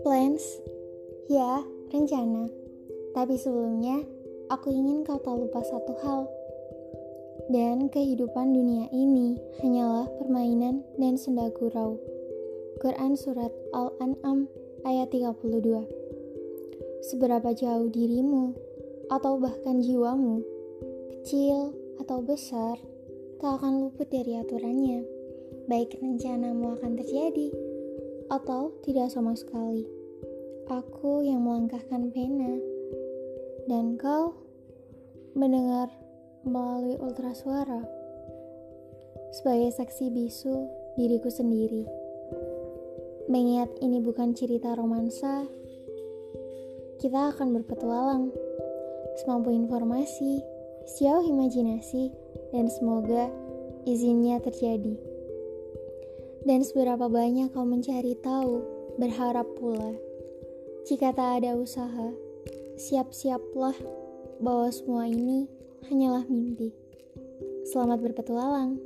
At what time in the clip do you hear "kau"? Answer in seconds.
5.04-5.20, 34.00-34.34, 57.50-57.66